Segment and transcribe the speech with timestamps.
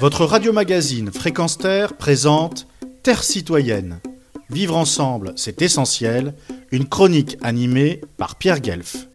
[0.00, 2.66] Votre radio-magazine Fréquence Terre présente
[3.02, 4.00] Terre citoyenne.
[4.50, 6.34] Vivre ensemble, c'est essentiel.
[6.72, 9.08] Une chronique animée par Pierre Guelf.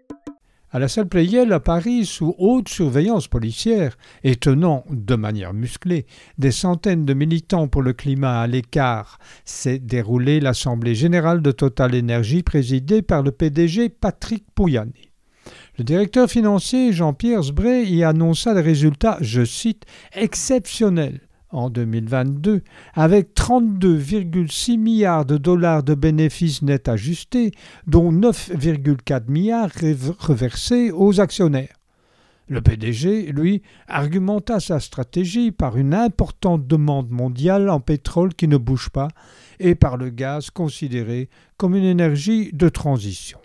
[0.71, 6.06] À la salle Playel à Paris, sous haute surveillance policière, et tenant de manière musclée
[6.38, 11.93] des centaines de militants pour le climat à l'écart, s'est déroulée l'Assemblée générale de Total
[11.93, 15.08] Énergie présidée par le PDG Patrick Pouyanné.
[15.79, 22.63] Le directeur financier Jean-Pierre Sbray y annonça des résultats, je cite, exceptionnels en 2022,
[22.95, 27.51] avec 32,6 milliards de dollars de bénéfices nets ajustés,
[27.87, 29.70] dont 9,4 milliards
[30.20, 31.77] reversés aux actionnaires.
[32.49, 38.57] Le PDG, lui, argumenta sa stratégie par une importante demande mondiale en pétrole qui ne
[38.57, 39.07] bouge pas
[39.61, 43.39] et par le gaz considéré comme une énergie de transition.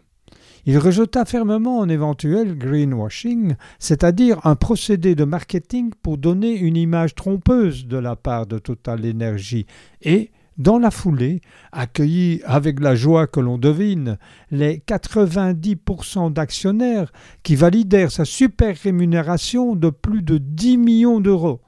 [0.66, 7.14] Il rejeta fermement un éventuel greenwashing, c'est-à-dire un procédé de marketing pour donner une image
[7.14, 9.66] trompeuse de la part de Total Energy
[10.00, 14.16] et, dans la foulée, accueillit avec la joie que l'on devine
[14.50, 17.12] les 90% d'actionnaires
[17.42, 21.60] qui validèrent sa super rémunération de plus de 10 millions d'euros,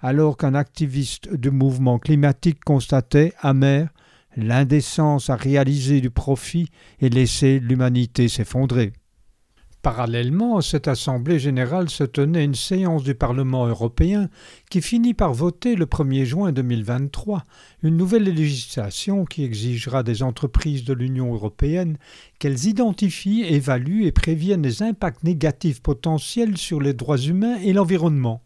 [0.00, 3.88] alors qu'un activiste du mouvement climatique constatait, amer,
[4.36, 6.68] l'indécence à réaliser du profit
[7.00, 8.92] et laisser l'humanité s'effondrer.
[9.82, 14.28] Parallèlement à cette Assemblée générale se tenait une séance du Parlement européen
[14.70, 17.44] qui finit par voter le 1er juin 2023
[17.82, 21.98] une nouvelle législation qui exigera des entreprises de l'Union européenne
[22.38, 28.44] qu'elles identifient, évaluent et préviennent les impacts négatifs potentiels sur les droits humains et l'environnement.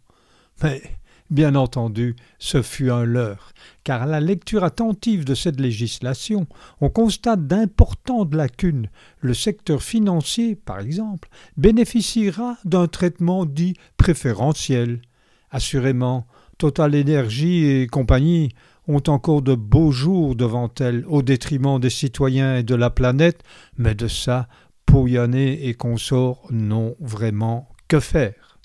[0.62, 0.80] Mais
[1.28, 6.46] Bien entendu, ce fut un leurre, car à la lecture attentive de cette législation,
[6.80, 8.88] on constate d'importantes lacunes.
[9.20, 15.02] Le secteur financier, par exemple, bénéficiera d'un traitement dit préférentiel.
[15.50, 18.54] Assurément, Total Energy et compagnie
[18.86, 23.42] ont encore de beaux jours devant elles, au détriment des citoyens et de la planète,
[23.76, 24.46] mais de ça,
[24.86, 28.55] Pouyanné et consorts n'ont vraiment que faire.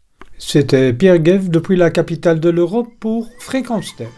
[0.43, 4.09] C'était Pierre Guev depuis la capitale de l'Europe pour Fréquence Terre.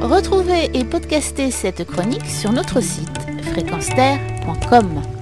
[0.00, 3.18] Retrouvez et podcastez cette chronique sur notre site
[3.50, 5.19] fréquenceterre.com.